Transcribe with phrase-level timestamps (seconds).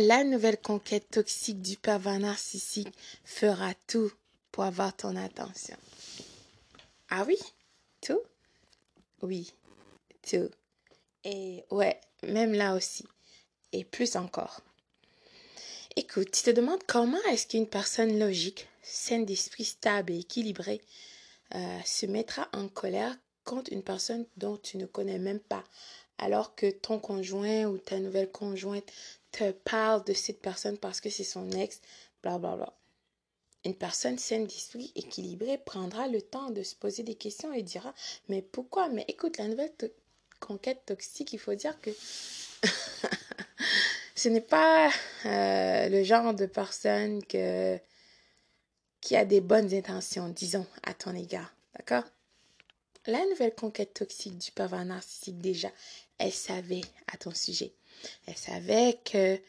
[0.00, 2.92] la nouvelle conquête toxique du pervers narcissique
[3.24, 4.12] fera tout
[4.52, 5.76] pour avoir ton attention.
[7.10, 7.38] Ah oui,
[8.00, 8.20] tout?
[9.22, 9.52] Oui,
[10.28, 10.50] tout.
[11.24, 13.04] Et ouais, même là aussi.
[13.72, 14.60] Et plus encore.
[15.96, 20.80] Écoute, tu te demandes comment est-ce qu'une personne logique, saine d'esprit, stable et équilibrée
[21.54, 25.64] euh, se mettra en colère contre une personne dont tu ne connais même pas,
[26.18, 28.92] alors que ton conjoint ou ta nouvelle conjointe
[29.44, 31.80] parle de cette personne parce que c'est son ex,
[32.22, 32.72] bla bla bla.
[33.64, 37.92] Une personne saine d'esprit, équilibrée, prendra le temps de se poser des questions et dira
[38.28, 38.88] Mais pourquoi?
[38.88, 39.72] Mais écoute, la nouvelle
[40.40, 41.90] conquête toxique, il faut dire que
[44.14, 44.90] ce n'est pas
[45.26, 47.78] euh, le genre de personne que,
[49.00, 51.52] qui a des bonnes intentions, disons, à ton égard.
[51.76, 52.04] D'accord?
[53.06, 55.70] La nouvelle conquête toxique du pervers narcissique, déjà,
[56.18, 57.72] elle savait à ton sujet.
[58.26, 59.40] Elle savait que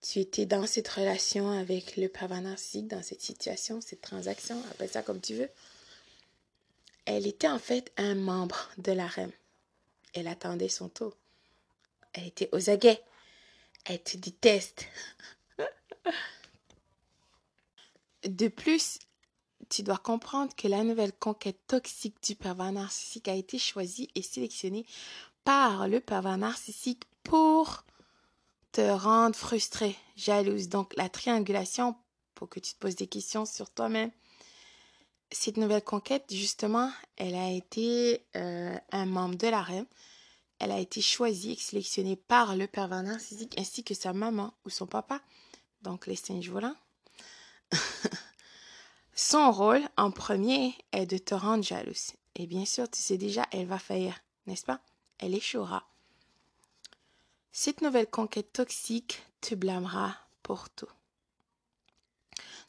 [0.00, 2.10] tu étais dans cette relation avec le
[2.40, 5.50] narcissique, dans cette situation, cette transaction, appelle ça comme tu veux.
[7.04, 9.32] Elle était en fait un membre de la REM.
[10.14, 11.16] Elle attendait son tour.
[12.12, 13.02] Elle était aux aguets.
[13.84, 14.86] Elle te déteste.
[18.24, 18.98] De plus,
[19.68, 24.22] tu dois comprendre que la nouvelle conquête toxique du pervers narcissique a été choisie et
[24.22, 24.86] sélectionnée
[25.44, 27.84] par le pervers narcissique pour
[28.72, 30.68] te rendre frustré, jalouse.
[30.68, 31.94] Donc la triangulation,
[32.34, 34.10] pour que tu te poses des questions sur toi-même.
[35.30, 39.86] Cette nouvelle conquête, justement, elle a été euh, un membre de la reine.
[40.58, 44.70] Elle a été choisie et sélectionnée par le pervers narcissique ainsi que sa maman ou
[44.70, 45.20] son papa,
[45.82, 46.76] donc les singes volants.
[49.14, 52.12] son rôle en premier est de te rendre jalouse.
[52.34, 54.80] Et bien sûr, tu sais déjà, elle va faillir, n'est-ce pas?
[55.18, 55.86] Elle échouera.
[57.52, 60.90] Cette nouvelle conquête toxique te blâmera pour tout.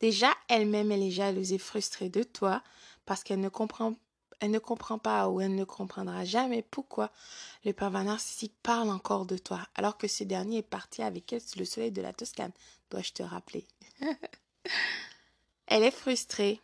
[0.00, 2.62] Déjà, elle-même, elle est jalouse et frustrée de toi
[3.06, 3.94] parce qu'elle ne comprend
[4.42, 7.12] elle ne comprend pas ou elle ne comprendra jamais pourquoi
[7.64, 11.40] le pervers narcissique parle encore de toi, alors que ce dernier est parti avec elle
[11.40, 12.50] sous le soleil de la Toscane,
[12.90, 13.64] dois-je te rappeler?
[15.68, 16.60] elle est frustrée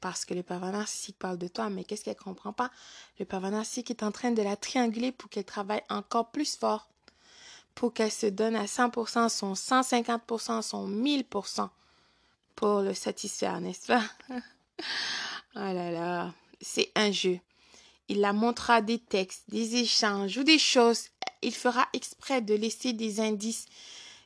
[0.00, 2.72] parce que le pervers narcissique parle de toi, mais qu'est-ce qu'elle comprend pas?
[3.20, 6.90] Le pervers narcissique est en train de la trianguler pour qu'elle travaille encore plus fort,
[7.76, 11.68] pour qu'elle se donne à 100%, son 150%, son 1000%
[12.56, 14.02] pour le satisfaire, n'est-ce pas?
[14.30, 14.40] oh
[15.54, 17.38] là là c'est un jeu.
[18.08, 21.08] Il la montrera des textes, des échanges ou des choses.
[21.42, 23.66] Il fera exprès de laisser des indices,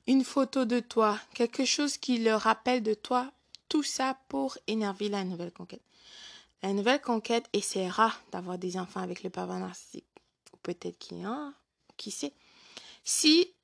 [0.06, 3.32] une photo de toi, quelque chose qui le rappelle de toi,
[3.68, 5.82] tout ça pour énerver la nouvelle conquête.
[6.62, 10.06] La nouvelle conquête essaiera d'avoir des enfants avec le pervers narcissique.
[10.52, 11.52] Ou peut-être qu'il y a,
[11.96, 12.34] qui sait?
[13.02, 13.54] Si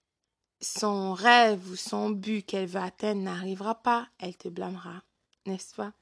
[0.60, 5.02] son rêve ou son but qu'elle veut atteindre n'arrivera pas, elle te blâmera,
[5.46, 5.92] n'est-ce pas?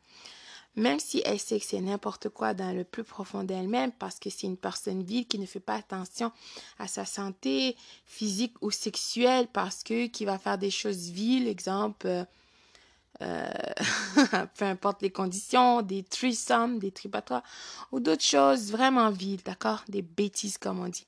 [0.76, 4.30] même si elle sait que c'est n'importe quoi dans le plus profond d'elle-même, parce que
[4.30, 6.32] c'est une personne vile qui ne fait pas attention
[6.78, 12.06] à sa santé physique ou sexuelle, parce que qui va faire des choses viles, exemple,
[12.06, 12.24] euh,
[13.22, 13.46] euh
[14.56, 17.44] peu importe les conditions, des threesomes, des tripatoires,
[17.92, 19.84] ou d'autres choses vraiment viles, d'accord?
[19.88, 21.06] Des bêtises, comme on dit.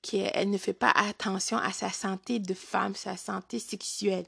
[0.00, 4.26] Qui, elle ne fait pas attention à sa santé de femme, sa santé sexuelle.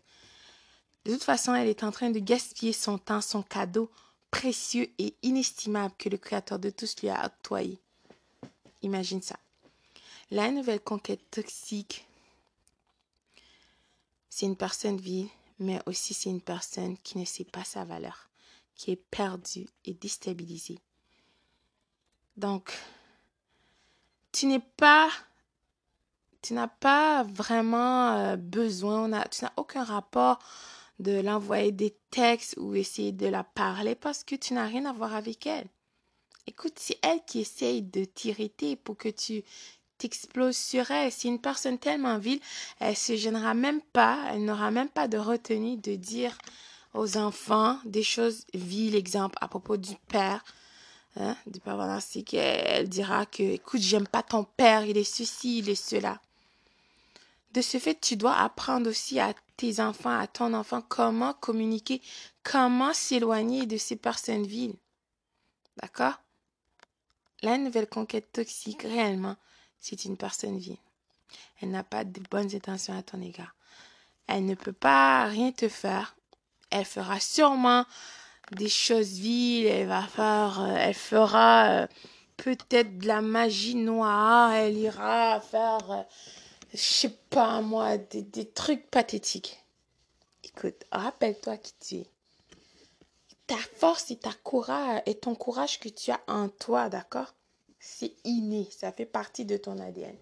[1.05, 3.91] De toute façon, elle est en train de gaspiller son temps, son cadeau,
[4.31, 7.79] précieux et inestimable que le Créateur de tous lui a octroyé.
[8.83, 9.39] Imagine ça.
[10.31, 12.07] La nouvelle conquête toxique,
[14.29, 18.29] c'est une personne vile, mais aussi c'est une personne qui ne sait pas sa valeur,
[18.77, 20.79] qui est perdue et déstabilisée.
[22.37, 22.73] Donc,
[24.33, 25.11] tu n'es pas,
[26.43, 30.39] tu n'as pas vraiment euh, besoin, tu n'as aucun rapport
[30.99, 34.93] de l'envoyer des textes ou essayer de la parler parce que tu n'as rien à
[34.93, 35.67] voir avec elle.
[36.47, 39.43] Écoute, c'est elle qui essaye de t'irriter pour que tu
[39.99, 41.13] t'exploses sur elle.
[41.13, 42.41] Si une personne tellement vile,
[42.81, 46.37] elle se gênera même pas, elle n'aura même pas de retenue de dire
[46.95, 50.45] aux enfants des choses viles, exemple à propos du père,
[51.17, 52.35] hein, du père narcissique.
[52.35, 56.21] Elle dira que, écoute, j'aime pas ton père, il est ceci, il est cela.
[57.53, 62.01] De ce fait, tu dois apprendre aussi à tes enfants, à ton enfant, comment communiquer,
[62.45, 64.77] comment s'éloigner de ces personnes viles.
[65.83, 66.21] D'accord?
[67.43, 69.37] La nouvelle conquête toxique, réellement,
[69.79, 70.77] c'est une personne vile.
[71.61, 73.55] Elle n'a pas de bonnes intentions à ton égard.
[74.27, 76.15] Elle ne peut pas rien te faire.
[76.71, 77.85] Elle fera sûrement
[78.53, 79.67] des choses viles.
[79.67, 81.87] Elle va faire, euh, elle fera euh,
[82.37, 84.53] peut-être de la magie noire.
[84.53, 86.03] Elle ira faire euh,
[86.73, 89.65] je sais pas moi, des, des trucs pathétiques.
[90.45, 92.07] Écoute, rappelle-toi qui tu es.
[93.47, 97.35] Ta force et ta courage et ton courage que tu as en toi, d'accord?
[97.81, 100.17] C'est inné, ça fait partie de ton ADN.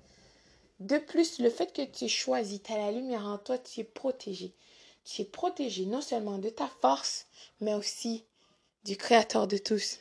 [0.80, 3.80] De plus, le fait que tu aies choisi, tu as la lumière en toi, tu
[3.80, 4.54] es protégé.
[5.04, 7.26] Tu es protégé non seulement de ta force,
[7.60, 8.24] mais aussi
[8.84, 9.98] du Créateur de tous.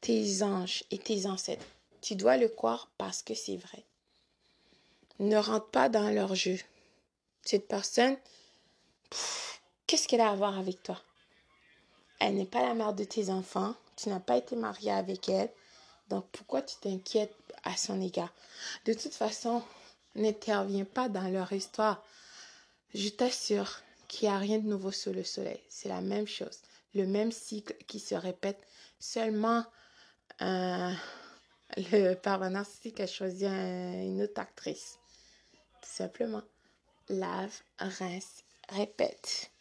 [0.00, 1.66] Tes anges et tes ancêtres.
[2.00, 3.84] Tu dois le croire parce que c'est vrai.
[5.20, 6.58] Ne rentre pas dans leur jeu.
[7.42, 8.16] Cette personne,
[9.86, 11.00] qu'est-ce qu'elle a à voir avec toi?
[12.18, 13.74] Elle n'est pas la mère de tes enfants.
[13.96, 15.50] Tu n'as pas été marié avec elle.
[16.08, 18.32] Donc pourquoi tu t'inquiètes à son égard?
[18.86, 19.62] De toute façon,
[20.14, 22.02] n'interviens pas dans leur histoire.
[22.92, 25.60] Je t'assure qu'il n'y a rien de nouveau sous le soleil.
[25.68, 26.60] C'est la même chose.
[26.94, 28.60] Le même cycle qui se répète.
[28.98, 29.64] Seulement,
[30.42, 30.92] euh,
[31.76, 34.98] le parent narcissique a choisi une autre actrice.
[35.96, 36.42] Simplement.
[37.08, 39.52] Lave, rince, répète.